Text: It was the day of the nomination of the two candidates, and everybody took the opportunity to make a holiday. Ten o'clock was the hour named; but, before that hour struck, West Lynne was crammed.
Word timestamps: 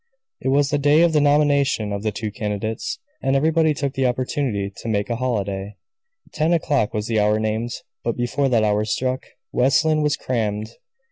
It 0.41 0.47
was 0.47 0.71
the 0.71 0.79
day 0.79 1.03
of 1.03 1.13
the 1.13 1.21
nomination 1.21 1.93
of 1.93 2.01
the 2.01 2.11
two 2.11 2.31
candidates, 2.31 2.97
and 3.21 3.35
everybody 3.35 3.75
took 3.75 3.93
the 3.93 4.07
opportunity 4.07 4.73
to 4.77 4.87
make 4.87 5.11
a 5.11 5.17
holiday. 5.17 5.75
Ten 6.33 6.53
o'clock 6.53 6.91
was 6.91 7.05
the 7.05 7.19
hour 7.19 7.39
named; 7.39 7.69
but, 8.03 8.17
before 8.17 8.49
that 8.49 8.63
hour 8.63 8.83
struck, 8.83 9.27
West 9.51 9.85
Lynne 9.85 10.01
was 10.01 10.17
crammed. 10.17 10.71